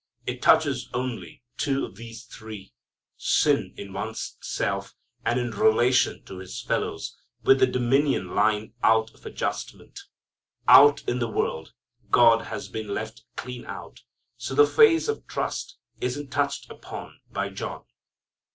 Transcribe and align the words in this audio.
It 0.25 0.41
touches 0.41 0.89
only 0.95 1.43
two 1.57 1.85
of 1.85 1.95
these 1.95 2.23
three: 2.23 2.73
sin 3.17 3.75
in 3.77 3.93
one's 3.93 4.35
self 4.41 4.95
and 5.23 5.39
in 5.39 5.51
relation 5.51 6.23
to 6.23 6.39
his 6.39 6.59
fellows, 6.59 7.15
with 7.43 7.59
the 7.59 7.67
dominion 7.67 8.33
line 8.33 8.73
out 8.81 9.13
of 9.13 9.27
adjustment. 9.27 9.99
Out 10.67 11.07
in 11.07 11.19
the 11.19 11.29
world 11.29 11.73
God 12.09 12.45
has 12.45 12.67
been 12.67 12.87
left 12.87 13.25
clean 13.35 13.63
out, 13.67 14.01
so 14.37 14.55
the 14.55 14.65
phase 14.65 15.07
of 15.07 15.27
trust 15.27 15.77
isn't 15.99 16.31
touched 16.31 16.71
upon 16.71 17.19
by 17.31 17.49
John. 17.49 17.83